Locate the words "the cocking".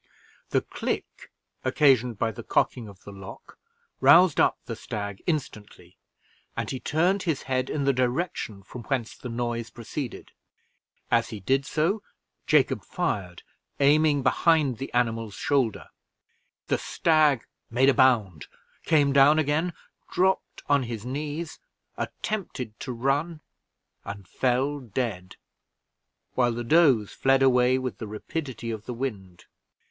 2.31-2.87